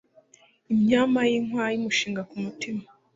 [0.73, 2.83] Imyama y'inkwaya imushinga ku mutima